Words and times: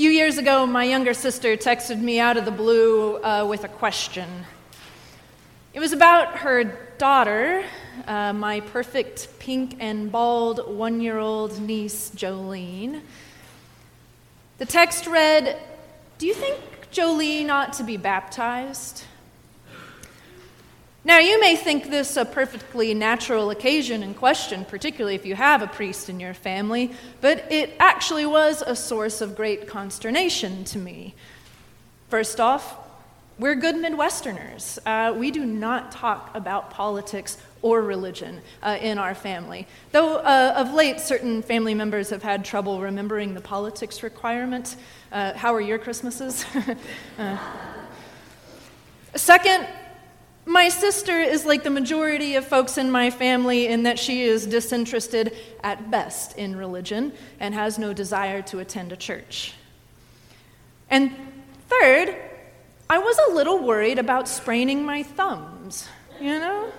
few 0.00 0.08
years 0.08 0.38
ago, 0.38 0.64
my 0.64 0.84
younger 0.84 1.12
sister 1.12 1.58
texted 1.58 2.00
me 2.00 2.18
out 2.18 2.38
of 2.38 2.46
the 2.46 2.50
blue 2.50 3.22
uh, 3.22 3.44
with 3.46 3.64
a 3.64 3.68
question. 3.68 4.46
It 5.74 5.80
was 5.80 5.92
about 5.92 6.38
her 6.38 6.64
daughter, 6.96 7.62
uh, 8.06 8.32
my 8.32 8.60
perfect 8.60 9.28
pink 9.38 9.76
and 9.78 10.10
bald 10.10 10.74
one 10.74 11.02
year 11.02 11.18
old 11.18 11.60
niece, 11.60 12.10
Jolene. 12.16 13.02
The 14.56 14.64
text 14.64 15.06
read 15.06 15.58
Do 16.16 16.26
you 16.26 16.32
think 16.32 16.58
Jolene 16.90 17.50
ought 17.50 17.74
to 17.74 17.84
be 17.84 17.98
baptized? 17.98 19.04
Now, 21.02 21.18
you 21.18 21.40
may 21.40 21.56
think 21.56 21.88
this 21.88 22.18
a 22.18 22.26
perfectly 22.26 22.92
natural 22.92 23.50
occasion 23.50 24.02
and 24.02 24.14
question, 24.14 24.66
particularly 24.66 25.14
if 25.14 25.24
you 25.24 25.34
have 25.34 25.62
a 25.62 25.66
priest 25.66 26.10
in 26.10 26.20
your 26.20 26.34
family, 26.34 26.92
but 27.22 27.50
it 27.50 27.72
actually 27.80 28.26
was 28.26 28.62
a 28.66 28.76
source 28.76 29.22
of 29.22 29.34
great 29.34 29.66
consternation 29.66 30.62
to 30.64 30.78
me. 30.78 31.14
First 32.10 32.38
off, 32.38 32.76
we're 33.38 33.54
good 33.54 33.76
Midwesterners. 33.76 34.78
Uh, 34.84 35.14
we 35.14 35.30
do 35.30 35.46
not 35.46 35.90
talk 35.90 36.36
about 36.36 36.70
politics 36.70 37.38
or 37.62 37.80
religion 37.80 38.42
uh, 38.62 38.76
in 38.78 38.98
our 38.98 39.14
family. 39.14 39.66
Though 39.92 40.16
uh, 40.16 40.52
of 40.54 40.74
late, 40.74 41.00
certain 41.00 41.40
family 41.40 41.72
members 41.72 42.10
have 42.10 42.22
had 42.22 42.44
trouble 42.44 42.78
remembering 42.78 43.32
the 43.32 43.40
politics 43.40 44.02
requirement. 44.02 44.76
Uh, 45.10 45.32
how 45.32 45.54
are 45.54 45.62
your 45.62 45.78
Christmases? 45.78 46.44
Uh, 47.18 47.38
second, 49.14 49.66
my 50.50 50.68
sister 50.68 51.20
is 51.20 51.46
like 51.46 51.62
the 51.62 51.70
majority 51.70 52.34
of 52.34 52.44
folks 52.44 52.76
in 52.76 52.90
my 52.90 53.08
family 53.08 53.68
in 53.68 53.84
that 53.84 54.00
she 54.00 54.22
is 54.22 54.46
disinterested 54.46 55.36
at 55.62 55.92
best 55.92 56.36
in 56.36 56.56
religion 56.56 57.12
and 57.38 57.54
has 57.54 57.78
no 57.78 57.92
desire 57.92 58.42
to 58.42 58.58
attend 58.58 58.90
a 58.90 58.96
church. 58.96 59.54
And 60.90 61.12
third, 61.68 62.16
I 62.88 62.98
was 62.98 63.16
a 63.28 63.32
little 63.32 63.64
worried 63.64 64.00
about 64.00 64.26
spraining 64.26 64.84
my 64.84 65.04
thumbs, 65.04 65.88
you 66.20 66.40
know? 66.40 66.72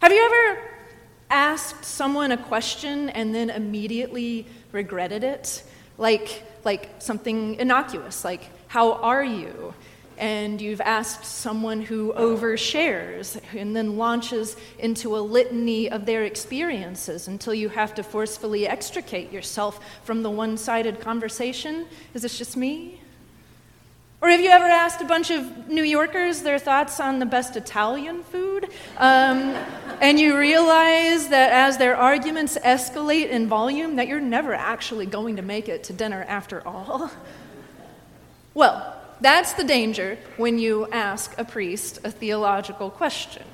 Have 0.00 0.12
you 0.12 0.24
ever 0.24 0.70
asked 1.28 1.84
someone 1.84 2.30
a 2.30 2.36
question 2.36 3.08
and 3.10 3.34
then 3.34 3.50
immediately 3.50 4.46
regretted 4.70 5.24
it? 5.24 5.64
Like, 5.98 6.44
like 6.64 6.90
something 7.00 7.56
innocuous, 7.56 8.24
like, 8.24 8.48
how 8.68 8.92
are 8.92 9.24
you? 9.24 9.74
And 10.18 10.60
you've 10.60 10.80
asked 10.80 11.24
someone 11.24 11.82
who 11.82 12.12
overshares 12.14 13.40
and 13.54 13.74
then 13.74 13.96
launches 13.96 14.56
into 14.78 15.16
a 15.16 15.20
litany 15.20 15.90
of 15.90 16.06
their 16.06 16.24
experiences 16.24 17.28
until 17.28 17.54
you 17.54 17.68
have 17.68 17.94
to 17.94 18.02
forcefully 18.02 18.66
extricate 18.66 19.32
yourself 19.32 19.80
from 20.04 20.22
the 20.22 20.30
one 20.30 20.56
sided 20.56 21.00
conversation? 21.00 21.86
Is 22.14 22.22
this 22.22 22.38
just 22.38 22.56
me? 22.56 23.00
Or 24.22 24.30
have 24.30 24.40
you 24.40 24.48
ever 24.48 24.64
asked 24.64 25.02
a 25.02 25.04
bunch 25.04 25.30
of 25.30 25.68
New 25.68 25.82
Yorkers 25.82 26.42
their 26.42 26.58
thoughts 26.58 26.98
on 27.00 27.18
the 27.18 27.26
best 27.26 27.54
Italian 27.54 28.22
food? 28.24 28.70
Um, 28.96 29.54
and 30.00 30.18
you 30.18 30.38
realize 30.38 31.28
that 31.28 31.52
as 31.52 31.76
their 31.76 31.96
arguments 31.96 32.56
escalate 32.64 33.28
in 33.28 33.46
volume, 33.46 33.96
that 33.96 34.08
you're 34.08 34.20
never 34.20 34.54
actually 34.54 35.06
going 35.06 35.36
to 35.36 35.42
make 35.42 35.68
it 35.68 35.84
to 35.84 35.92
dinner 35.92 36.24
after 36.28 36.66
all? 36.66 37.10
Well, 38.54 38.95
that's 39.20 39.54
the 39.54 39.64
danger 39.64 40.18
when 40.36 40.58
you 40.58 40.86
ask 40.92 41.34
a 41.38 41.44
priest 41.44 42.00
a 42.04 42.10
theological 42.10 42.90
question. 42.90 43.44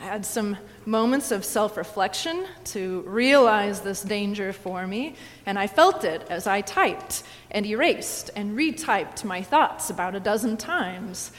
I 0.00 0.04
had 0.04 0.24
some 0.24 0.56
moments 0.86 1.30
of 1.30 1.44
self 1.44 1.76
reflection 1.76 2.46
to 2.66 3.02
realize 3.02 3.80
this 3.80 4.02
danger 4.02 4.52
for 4.52 4.86
me, 4.86 5.16
and 5.44 5.58
I 5.58 5.66
felt 5.66 6.04
it 6.04 6.22
as 6.30 6.46
I 6.46 6.62
typed 6.62 7.22
and 7.50 7.66
erased 7.66 8.30
and 8.34 8.56
retyped 8.56 9.24
my 9.24 9.42
thoughts 9.42 9.90
about 9.90 10.14
a 10.14 10.20
dozen 10.20 10.56
times, 10.56 11.32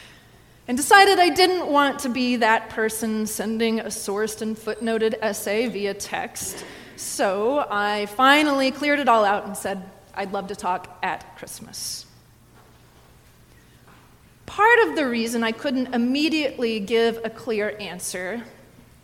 and 0.68 0.78
decided 0.78 1.18
I 1.18 1.30
didn't 1.30 1.68
want 1.68 2.00
to 2.00 2.10
be 2.10 2.36
that 2.38 2.70
person 2.70 3.26
sending 3.26 3.80
a 3.80 3.86
sourced 3.86 4.42
and 4.42 4.56
footnoted 4.56 5.16
essay 5.22 5.68
via 5.68 5.96
text. 5.96 6.64
So 6.98 7.66
I 7.68 8.06
finally 8.06 8.70
cleared 8.70 9.00
it 9.00 9.10
all 9.10 9.26
out 9.26 9.48
and 9.48 9.58
said, 9.58 9.90
I'd 10.14 10.34
love 10.34 10.48
to 10.48 10.56
talk 10.56 11.00
at 11.02 11.36
Christmas. 11.38 12.06
Part 14.52 14.80
of 14.90 14.98
the 14.98 15.08
reason 15.08 15.46
I 15.46 15.54
couldn't 15.54 15.96
immediately 15.96 16.82
give 16.82 17.22
a 17.24 17.30
clear 17.30 17.74
answer 17.80 18.44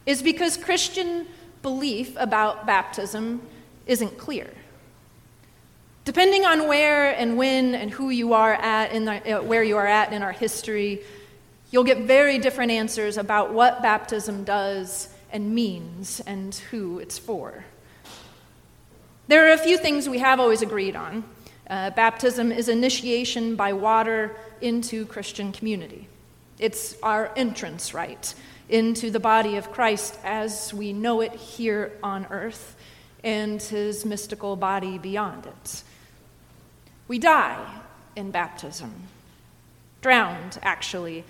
is 0.05 0.21
because 0.21 0.57
Christian 0.57 1.25
belief 1.61 2.13
about 2.17 2.65
baptism 2.65 3.41
isn't 3.85 4.17
clear. 4.17 4.49
Depending 6.03 6.43
on 6.43 6.67
where 6.67 7.15
and 7.17 7.37
when 7.37 7.75
and 7.75 7.89
who 7.89 8.09
you 8.09 8.33
are 8.33 8.55
at 8.55 8.91
in 8.91 9.05
the, 9.05 9.37
uh, 9.37 9.41
where 9.41 9.63
you 9.63 9.77
are 9.77 9.87
at 9.87 10.11
in 10.11 10.21
our 10.21 10.33
history, 10.33 11.01
you'll 11.71 11.85
get 11.85 11.99
very 11.99 12.39
different 12.39 12.71
answers 12.71 13.15
about 13.15 13.53
what 13.53 13.81
baptism 13.81 14.43
does 14.43 15.07
and 15.31 15.55
means 15.55 16.19
and 16.27 16.55
who 16.71 16.99
it's 16.99 17.17
for. 17.17 17.63
There 19.29 19.47
are 19.47 19.53
a 19.53 19.57
few 19.57 19.77
things 19.77 20.09
we 20.09 20.19
have 20.19 20.41
always 20.41 20.61
agreed 20.61 20.97
on. 20.97 21.23
Uh, 21.69 21.89
baptism 21.91 22.51
is 22.51 22.69
initiation 22.69 23.55
by 23.55 23.73
water 23.73 24.35
into 24.61 25.05
Christian 25.05 25.51
community. 25.51 26.07
It's 26.59 26.95
our 27.03 27.31
entrance 27.35 27.93
right 27.93 28.33
into 28.69 29.11
the 29.11 29.19
body 29.19 29.57
of 29.57 29.71
Christ 29.71 30.17
as 30.23 30.73
we 30.73 30.93
know 30.93 31.21
it 31.21 31.33
here 31.33 31.91
on 32.01 32.25
earth 32.29 32.75
and 33.23 33.61
his 33.61 34.05
mystical 34.05 34.55
body 34.55 34.97
beyond 34.97 35.45
it. 35.45 35.83
We 37.07 37.19
die 37.19 37.81
in 38.15 38.31
baptism, 38.31 38.93
drowned 40.01 40.59
actually 40.61 41.23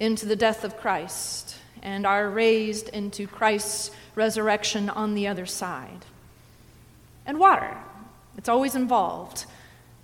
into 0.00 0.26
the 0.26 0.36
death 0.36 0.64
of 0.64 0.76
Christ, 0.76 1.56
and 1.82 2.06
are 2.06 2.28
raised 2.28 2.88
into 2.90 3.26
Christ's 3.26 3.90
resurrection 4.14 4.90
on 4.90 5.14
the 5.14 5.26
other 5.28 5.46
side. 5.46 6.04
And 7.26 7.38
water, 7.38 7.76
it's 8.36 8.48
always 8.48 8.74
involved. 8.74 9.46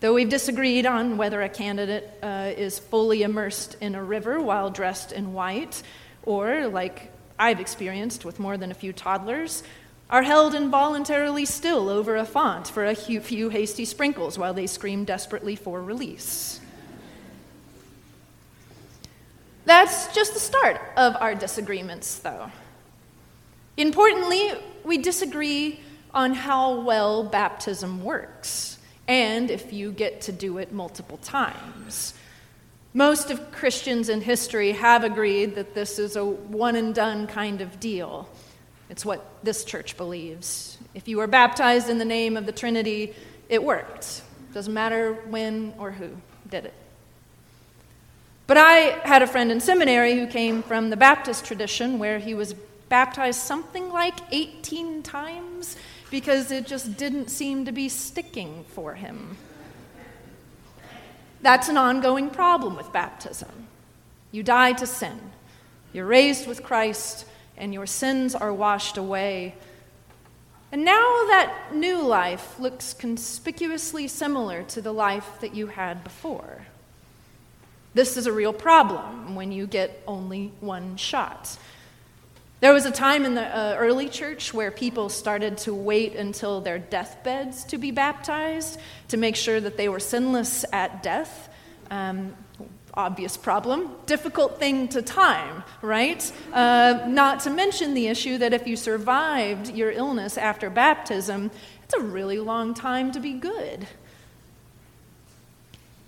Though 0.04 0.12
we've 0.12 0.28
disagreed 0.28 0.84
on 0.84 1.16
whether 1.16 1.41
a 1.41 1.48
candidate 1.48 2.10
uh, 2.22 2.53
is 2.54 2.78
fully 2.78 3.22
immersed 3.22 3.78
in 3.81 3.94
a 3.94 4.04
river 4.04 4.38
while 4.38 4.69
dressed 4.69 5.12
in 5.12 5.32
white, 5.32 5.82
or, 6.25 6.69
like 6.69 7.10
I've 7.38 7.59
experienced 7.59 8.22
with 8.22 8.38
more 8.38 8.59
than 8.59 8.70
a 8.70 8.75
few 8.75 8.92
toddlers, 8.92 9.62
are 10.10 10.22
held 10.22 10.54
involuntarily 10.54 11.47
still 11.47 11.88
over 11.88 12.16
a 12.16 12.26
font 12.26 12.69
for 12.69 12.84
a 12.84 12.94
few 12.94 13.48
hasty 13.48 13.87
sprinkles 13.87 14.38
while 14.38 14.53
they 14.53 14.66
scream 14.66 15.06
desperately 15.06 15.56
for 15.56 15.82
release. 15.82 16.60
That's 19.65 20.15
just 20.15 20.34
the 20.34 20.38
start 20.38 20.82
of 20.98 21.16
our 21.19 21.34
disagreements, 21.34 22.19
though. 22.19 22.50
Importantly, 23.78 24.53
we 24.84 24.98
disagree 24.98 25.81
on 26.12 26.34
how 26.34 26.82
well 26.82 27.25
baptism 27.25 28.04
works 28.04 28.74
and 29.09 29.50
if 29.50 29.72
you 29.72 29.92
get 29.92 30.20
to 30.22 30.32
do 30.32 30.59
it 30.59 30.72
multiple 30.72 31.19
times. 31.19 32.15
Most 32.92 33.31
of 33.31 33.50
Christians 33.50 34.09
in 34.09 34.20
history 34.20 34.72
have 34.72 35.03
agreed 35.03 35.56
that 35.56 35.75
this 35.75 35.98
is 35.98 36.16
a 36.16 36.25
one 36.25 36.76
and 36.76 36.94
done 36.94 37.26
kind 37.26 37.60
of 37.60 37.81
deal. 37.81 38.28
It's 38.88 39.04
what 39.04 39.26
this 39.42 39.65
church 39.65 39.97
believes. 39.97 40.78
If 40.94 41.09
you 41.09 41.16
were 41.16 41.26
baptized 41.26 41.91
in 41.91 41.98
the 41.98 42.04
name 42.04 42.37
of 42.37 42.47
the 42.47 42.53
Trinity, 42.53 43.15
it 43.48 43.62
worked. 43.62 44.22
Doesn't 44.53 44.72
matter 44.72 45.15
when 45.28 45.75
or 45.78 45.91
who 45.91 46.10
did 46.48 46.66
it. 46.66 46.75
But 48.47 48.59
I 48.59 49.00
had 49.04 49.22
a 49.22 49.26
friend 49.26 49.50
in 49.50 49.60
seminary 49.60 50.15
who 50.15 50.26
came 50.26 50.62
from 50.62 50.91
the 50.91 50.97
Baptist 50.97 51.44
tradition 51.44 51.98
where 51.98 52.19
he 52.19 52.34
was 52.34 52.54
baptized 52.88 53.41
something 53.41 53.91
like 53.91 54.15
18 54.31 55.03
times 55.03 55.76
because 56.10 56.50
it 56.50 56.66
just 56.66 56.97
didn't 56.97 57.31
seem 57.31 57.65
to 57.65 57.72
be 57.72 57.88
sticking 57.88 58.65
for 58.69 58.94
him. 58.94 59.37
That's 61.42 61.68
an 61.68 61.77
ongoing 61.77 62.30
problem 62.30 62.77
with 62.77 62.92
baptism. 62.92 63.68
You 64.33 64.42
die 64.42 64.72
to 64.72 64.86
sin, 64.86 65.21
you're 65.92 66.06
raised 66.06 66.47
with 66.47 66.62
Christ, 66.62 67.27
and 67.56 67.72
your 67.72 67.86
sins 67.86 68.34
are 68.34 68.53
washed 68.53 68.97
away. 68.97 69.54
And 70.72 70.84
now 70.84 71.01
that 71.28 71.71
new 71.72 72.03
life 72.03 72.59
looks 72.59 72.95
conspicuously 72.95 74.09
similar 74.09 74.65
to 74.65 74.80
the 74.80 74.92
life 74.92 75.39
that 75.41 75.54
you 75.54 75.68
had 75.68 76.03
before. 76.03 76.66
This 77.95 78.16
is 78.16 78.27
a 78.27 78.33
real 78.33 78.53
problem 78.53 79.36
when 79.36 79.53
you 79.53 79.68
get 79.68 80.03
only 80.09 80.50
one 80.60 80.97
shot. 80.97 81.57
There 82.65 82.72
was 82.72 82.87
a 82.87 82.91
time 82.91 83.27
in 83.27 83.34
the 83.34 83.45
uh, 83.45 83.77
early 83.77 84.09
church 84.09 84.55
where 84.55 84.71
people 84.71 85.11
started 85.11 85.59
to 85.59 85.75
wait 85.75 86.16
until 86.16 86.63
their 86.63 86.78
deathbeds 86.78 87.63
to 87.65 87.77
be 87.77 87.91
baptized 87.91 88.81
to 89.09 89.19
make 89.19 89.37
sure 89.37 89.61
that 89.61 89.77
they 89.77 89.91
were 89.91 90.01
sinless 90.01 90.65
at 90.72 91.03
death. 91.03 91.51
Um, 91.91 92.34
obvious 92.95 93.37
problem, 93.37 93.91
difficult 94.07 94.59
thing 94.59 94.89
to 94.89 95.03
time, 95.03 95.63
right? 95.83 96.33
Uh, 96.55 97.05
not 97.07 97.41
to 97.41 97.51
mention 97.51 97.93
the 97.93 98.07
issue 98.07 98.39
that 98.39 98.55
if 98.55 98.67
you 98.67 98.77
survived 98.77 99.77
your 99.77 99.91
illness 99.91 100.39
after 100.39 100.71
baptism, 100.71 101.51
it's 101.83 101.93
a 101.93 102.01
really 102.01 102.39
long 102.39 102.72
time 102.72 103.13
to 103.13 103.21
be 103.21 103.34
good. 103.34 103.87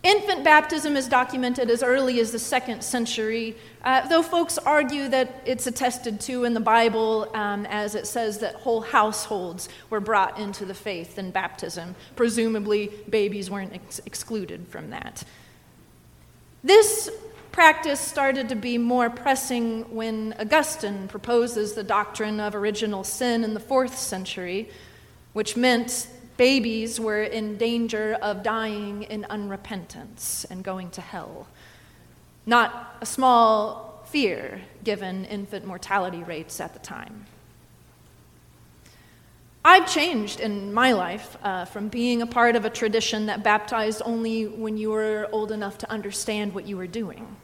Infant 0.07 0.45
baptism 0.45 0.97
is 0.97 1.09
documented 1.09 1.69
as 1.69 1.83
early 1.83 2.21
as 2.21 2.31
the 2.31 2.39
second 2.39 2.85
century, 2.85 3.57
uh, 3.83 4.07
though 4.07 4.23
folks 4.23 4.57
argue 4.57 5.09
that 5.09 5.43
it's 5.45 5.67
attested 5.67 6.21
to 6.21 6.45
in 6.45 6.55
the 6.55 6.61
Bible 6.61 7.29
um, 7.35 7.67
as 7.67 7.97
it 7.97 8.07
says 8.07 8.39
that 8.39 8.55
whole 8.55 8.83
households 8.83 9.69
were 9.91 9.99
brought 9.99 10.39
into 10.39 10.65
the 10.65 10.75
faith 10.75 11.19
in 11.19 11.33
baptism. 11.33 11.97
Presumably, 12.15 12.93
babies 13.09 13.51
weren't 13.51 13.75
ex- 13.75 14.01
excluded 14.07 14.69
from 14.69 14.91
that. 14.91 15.25
This 16.63 17.11
practice 17.51 17.99
started 17.99 18.49
to 18.51 18.55
be 18.55 18.79
more 18.79 19.11
pressing 19.11 19.93
when 19.93 20.37
Augustine 20.39 21.09
proposes 21.09 21.73
the 21.73 21.83
doctrine 21.83 22.39
of 22.39 22.55
original 22.55 23.03
sin 23.03 23.43
in 23.43 23.55
the 23.55 23.61
fourth 23.61 23.99
century, 23.99 24.71
which 25.33 25.57
meant 25.57 26.07
Babies 26.37 27.01
were 27.01 27.23
in 27.23 27.57
danger 27.57 28.19
of 28.21 28.43
dying 28.43 29.05
in 29.05 29.25
unrepentance 29.31 30.45
and 30.51 30.63
going 30.63 30.91
to 30.91 31.01
hell. 31.01 31.47
Not 32.45 32.97
a 33.01 33.07
small 33.07 34.05
fear 34.07 34.61
given 34.85 35.25
infant 35.25 35.67
mortality 35.67 36.23
rates 36.23 36.61
at 36.61 36.73
the 36.75 36.79
time. 36.79 37.27
I've 39.65 39.93
changed 39.93 40.39
in 40.39 40.73
my 40.73 40.93
life 40.93 41.37
uh, 41.43 41.65
from 41.65 41.89
being 41.89 42.23
a 42.23 42.27
part 42.27 42.55
of 42.55 42.65
a 42.65 42.71
tradition 42.71 43.27
that 43.27 43.43
baptized 43.43 44.01
only 44.05 44.47
when 44.47 44.77
you 44.77 44.91
were 44.91 45.29
old 45.33 45.51
enough 45.51 45.77
to 45.79 45.91
understand 45.91 46.55
what 46.55 46.69
you 46.69 46.77
were 46.77 46.87
doing. 46.87 47.37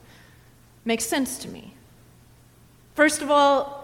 Makes 0.84 1.06
sense 1.06 1.38
to 1.38 1.48
me. 1.48 1.74
First 2.94 3.22
of 3.22 3.30
all, 3.32 3.81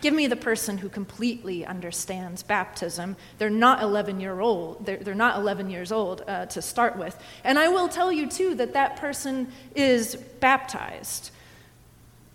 Give 0.00 0.14
me 0.14 0.26
the 0.26 0.36
person 0.36 0.78
who 0.78 0.88
completely 0.88 1.64
understands 1.64 2.42
baptism. 2.42 3.16
They're 3.38 3.50
not 3.50 3.82
11 3.82 4.20
year 4.20 4.40
old. 4.40 4.84
They're, 4.84 4.96
they're 4.96 5.14
not 5.14 5.38
11 5.38 5.70
years 5.70 5.92
old 5.92 6.22
uh, 6.26 6.46
to 6.46 6.62
start 6.62 6.96
with. 6.96 7.16
And 7.44 7.58
I 7.58 7.68
will 7.68 7.88
tell 7.88 8.12
you 8.12 8.26
too 8.28 8.54
that 8.56 8.72
that 8.74 8.96
person 8.96 9.52
is 9.74 10.16
baptized. 10.40 11.30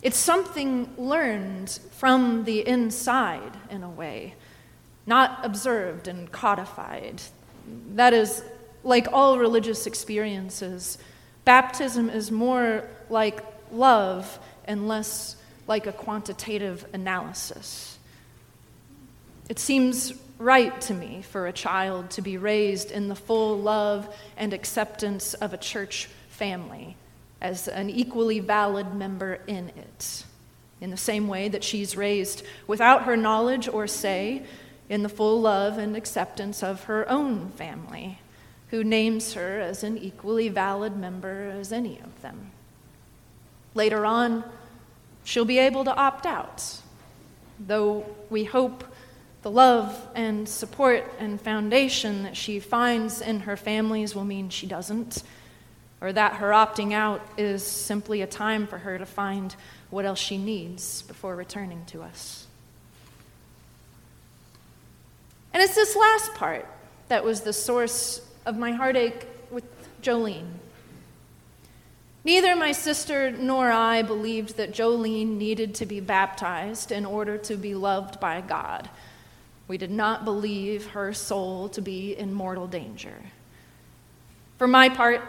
It's 0.01 0.17
something 0.17 0.93
learned 0.97 1.79
from 1.91 2.43
the 2.45 2.67
inside 2.67 3.53
in 3.69 3.83
a 3.83 3.89
way, 3.89 4.33
not 5.05 5.45
observed 5.45 6.07
and 6.07 6.31
codified. 6.31 7.21
That 7.95 8.13
is 8.13 8.43
like 8.83 9.07
all 9.11 9.37
religious 9.37 9.85
experiences. 9.85 10.97
Baptism 11.45 12.09
is 12.09 12.31
more 12.31 12.87
like 13.09 13.43
love 13.71 14.39
and 14.65 14.87
less 14.87 15.35
like 15.67 15.87
a 15.87 15.91
quantitative 15.91 16.85
analysis. 16.93 17.97
It 19.49 19.59
seems 19.59 20.13
right 20.37 20.79
to 20.81 20.93
me 20.93 21.21
for 21.21 21.45
a 21.45 21.53
child 21.53 22.09
to 22.11 22.21
be 22.21 22.37
raised 22.37 22.91
in 22.91 23.07
the 23.07 23.15
full 23.15 23.59
love 23.59 24.13
and 24.37 24.53
acceptance 24.53 25.33
of 25.35 25.53
a 25.53 25.57
church 25.57 26.09
family 26.29 26.95
as 27.41 27.67
an 27.67 27.89
equally 27.89 28.39
valid 28.39 28.93
member 28.95 29.39
in 29.47 29.69
it, 29.69 30.23
in 30.79 30.89
the 30.89 30.97
same 30.97 31.27
way 31.27 31.49
that 31.49 31.63
she's 31.63 31.95
raised 31.95 32.43
without 32.67 33.03
her 33.03 33.17
knowledge 33.17 33.67
or 33.67 33.87
say 33.87 34.43
in 34.89 35.03
the 35.03 35.09
full 35.09 35.39
love 35.39 35.77
and 35.77 35.95
acceptance 35.95 36.63
of 36.63 36.83
her 36.85 37.09
own 37.09 37.49
family, 37.51 38.19
who 38.69 38.83
names 38.83 39.33
her 39.33 39.59
as 39.59 39.83
an 39.83 39.97
equally 39.97 40.49
valid 40.49 40.95
member 40.97 41.49
as 41.49 41.71
any 41.71 41.99
of 41.99 42.21
them. 42.21 42.51
Later 43.73 44.05
on, 44.05 44.43
she'll 45.23 45.45
be 45.45 45.59
able 45.59 45.83
to 45.85 45.95
opt 45.95 46.25
out, 46.25 46.79
though 47.59 48.05
we 48.29 48.43
hope 48.43 48.83
the 49.41 49.51
love 49.51 50.07
and 50.13 50.47
support 50.47 51.03
and 51.19 51.41
foundation 51.41 52.23
that 52.23 52.37
she 52.37 52.59
finds 52.59 53.21
in 53.21 53.41
her 53.41 53.57
families 53.57 54.13
will 54.13 54.25
mean 54.25 54.49
she 54.49 54.67
doesn't, 54.67 55.23
or 55.99 56.13
that 56.13 56.35
her 56.35 56.49
opting 56.49 56.93
out 56.93 57.21
is 57.37 57.65
simply 57.65 58.21
a 58.21 58.27
time 58.27 58.67
for 58.67 58.77
her 58.77 58.97
to 58.97 59.05
find 59.05 59.55
what 59.89 60.05
else 60.05 60.19
she 60.19 60.37
needs 60.37 61.01
before 61.03 61.35
returning 61.35 61.83
to 61.85 62.01
us. 62.01 62.45
And 65.53 65.61
it's 65.61 65.75
this 65.75 65.95
last 65.95 66.33
part 66.35 66.65
that 67.09 67.23
was 67.23 67.41
the 67.41 67.53
source 67.53 68.21
of 68.45 68.57
my 68.57 68.71
heartache 68.71 69.27
with 69.49 69.65
Jolene. 70.01 70.47
Neither 72.23 72.55
my 72.55 72.71
sister 72.71 73.31
nor 73.31 73.71
I 73.71 74.03
believed 74.03 74.57
that 74.57 74.73
Jolene 74.73 75.37
needed 75.37 75.73
to 75.75 75.87
be 75.87 75.99
baptized 75.99 76.91
in 76.91 77.05
order 77.05 77.37
to 77.39 77.55
be 77.55 77.73
loved 77.73 78.19
by 78.19 78.41
God. 78.41 78.89
We 79.67 79.77
did 79.77 79.89
not 79.89 80.23
believe 80.23 80.87
her 80.87 81.13
soul 81.13 81.69
to 81.69 81.81
be 81.81 82.15
in 82.15 82.33
mortal 82.33 82.67
danger. 82.67 83.15
For 84.59 84.67
my 84.67 84.89
part, 84.89 85.21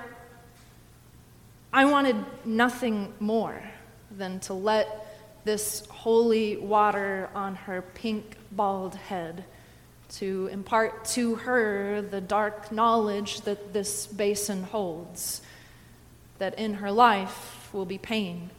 I 1.73 1.87
wanted 1.87 2.17
nothing 2.45 3.15
more 3.19 3.63
than 4.11 4.41
to 4.41 4.53
let 4.53 5.07
this 5.45 5.87
holy 5.87 6.59
water 6.59 7.31
on 7.35 7.55
her 7.55 7.81
pink, 7.81 8.37
bald 8.51 8.95
head 8.95 9.45
to 10.17 10.51
impart 10.53 11.07
to 11.07 11.37
her 11.37 12.03
the 12.03 12.21
dark 12.21 12.71
knowledge 12.71 13.41
that 13.43 13.73
this 13.73 14.07
basin 14.07 14.63
holds 14.65 15.41
that 16.43 16.59
in 16.59 16.75
her 16.75 16.91
life 16.91 17.69
will 17.73 17.85
be 17.85 17.99
pain 17.99 18.51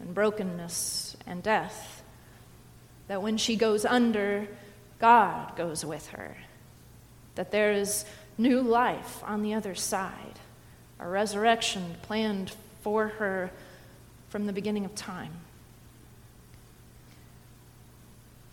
and 0.00 0.14
brokenness 0.14 1.18
and 1.26 1.42
death. 1.42 2.02
That 3.08 3.20
when 3.20 3.36
she 3.36 3.56
goes 3.56 3.84
under, 3.84 4.48
God 4.98 5.54
goes 5.54 5.84
with 5.84 6.08
her. 6.12 6.34
That 7.34 7.50
there 7.50 7.72
is 7.72 8.06
new 8.38 8.62
life 8.62 9.22
on 9.22 9.42
the 9.42 9.52
other 9.52 9.74
side, 9.74 10.38
a 10.98 11.06
resurrection 11.06 11.96
planned 12.00 12.52
for 12.80 13.08
her 13.08 13.50
from 14.30 14.46
the 14.46 14.52
beginning 14.54 14.86
of 14.86 14.94
time. 14.94 15.34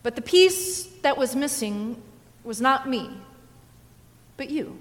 But 0.04 0.18
the 0.18 0.22
piece 0.22 0.88
that 1.04 1.18
was 1.18 1.38
missing 1.38 2.02
was 2.44 2.60
not 2.60 2.90
me, 2.90 3.12
but 4.36 4.50
you. 4.50 4.78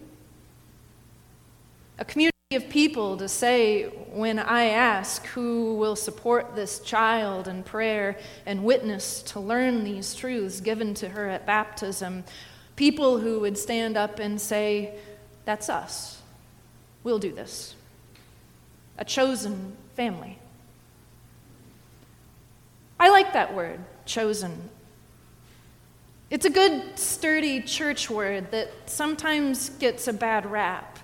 A 2.00 2.04
community 2.04 2.31
of 2.54 2.68
people 2.68 3.16
to 3.16 3.28
say 3.28 3.84
when 3.84 4.38
I 4.38 4.64
ask 4.64 5.24
who 5.26 5.74
will 5.74 5.96
support 5.96 6.54
this 6.54 6.80
child 6.80 7.48
in 7.48 7.62
prayer 7.62 8.18
and 8.46 8.64
witness 8.64 9.22
to 9.24 9.40
learn 9.40 9.84
these 9.84 10.14
truths 10.14 10.60
given 10.60 10.94
to 10.94 11.08
her 11.08 11.28
at 11.28 11.46
baptism, 11.46 12.24
people 12.76 13.18
who 13.18 13.40
would 13.40 13.56
stand 13.56 13.96
up 13.96 14.18
and 14.18 14.40
say, 14.40 14.94
That's 15.44 15.68
us. 15.68 16.20
We'll 17.04 17.18
do 17.18 17.32
this. 17.32 17.74
A 18.98 19.04
chosen 19.04 19.76
family. 19.94 20.38
I 22.98 23.10
like 23.10 23.32
that 23.32 23.54
word, 23.54 23.80
chosen. 24.06 24.70
It's 26.30 26.46
a 26.46 26.50
good, 26.50 26.98
sturdy 26.98 27.60
church 27.60 28.08
word 28.08 28.52
that 28.52 28.70
sometimes 28.86 29.68
gets 29.68 30.08
a 30.08 30.12
bad 30.12 30.50
rap. 30.50 30.98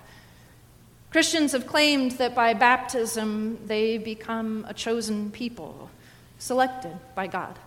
Christians 1.11 1.53
have 1.53 1.65
claimed 1.65 2.11
that 2.13 2.35
by 2.35 2.53
baptism 2.53 3.57
they 3.65 3.97
become 3.97 4.65
a 4.67 4.73
chosen 4.73 5.31
people, 5.31 5.89
selected 6.37 6.95
by 7.15 7.25
God. 7.25 7.57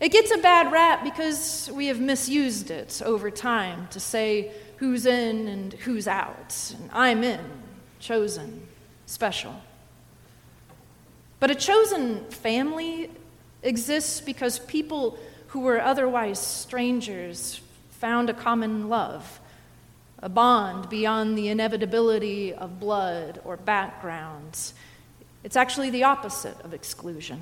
It 0.00 0.10
gets 0.10 0.32
a 0.32 0.38
bad 0.38 0.72
rap 0.72 1.04
because 1.04 1.70
we 1.72 1.86
have 1.86 2.00
misused 2.00 2.70
it 2.70 3.00
over 3.04 3.30
time 3.30 3.86
to 3.90 4.00
say 4.00 4.50
who's 4.78 5.06
in 5.06 5.46
and 5.46 5.72
who's 5.74 6.08
out. 6.08 6.74
And 6.76 6.90
I'm 6.92 7.22
in, 7.22 7.44
chosen, 8.00 8.66
special. 9.06 9.54
But 11.38 11.50
a 11.50 11.54
chosen 11.54 12.24
family 12.30 13.10
exists 13.62 14.20
because 14.20 14.58
people 14.58 15.18
who 15.48 15.60
were 15.60 15.80
otherwise 15.80 16.38
strangers 16.40 17.60
found 17.90 18.28
a 18.30 18.34
common 18.34 18.88
love 18.88 19.38
a 20.22 20.28
bond 20.28 20.88
beyond 20.88 21.36
the 21.36 21.48
inevitability 21.48 22.52
of 22.52 22.78
blood 22.78 23.40
or 23.44 23.56
backgrounds. 23.56 24.74
It's 25.42 25.56
actually 25.56 25.90
the 25.90 26.04
opposite 26.04 26.60
of 26.62 26.74
exclusion. 26.74 27.40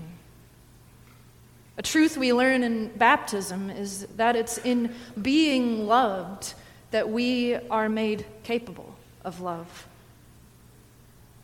A 1.77 1.83
truth 1.83 2.17
we 2.17 2.33
learn 2.33 2.63
in 2.63 2.89
baptism 2.89 3.71
is 3.71 4.07
that 4.17 4.37
it's 4.37 4.59
in 4.59 4.95
being 5.21 5.87
loved 5.87 6.55
that 6.91 7.09
we 7.09 7.55
are 7.55 7.89
made 7.89 8.25
capable 8.43 8.97
of 9.25 9.41
love. 9.41 9.87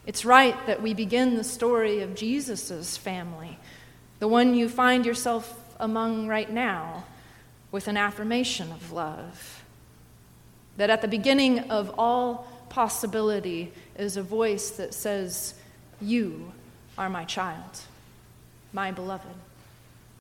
It's 0.07 0.25
right 0.25 0.55
that 0.67 0.83
we 0.83 0.95
begin 0.95 1.37
the 1.37 1.45
story 1.45 2.01
of 2.01 2.15
Jesus' 2.15 2.97
family, 2.97 3.59
the 4.19 4.29
one 4.29 4.55
you 4.55 4.69
find 4.69 5.07
yourself 5.07 5.61
among 5.81 6.27
right 6.27 6.51
now, 6.51 7.05
with 7.71 7.89
an 7.89 7.97
affirmation 7.97 8.71
of 8.71 8.93
love. 8.93 9.64
That 10.77 10.91
at 10.91 11.03
the 11.03 11.09
beginning 11.09 11.71
of 11.71 11.95
all 11.99 12.49
possibility 12.69 13.73
is 13.97 14.17
a 14.17 14.23
voice 14.23 14.71
that 14.71 14.95
says, 14.95 15.55
You 16.01 16.53
are 16.99 17.09
my 17.09 17.25
child, 17.25 17.81
my 18.73 18.91
beloved. 18.91 19.27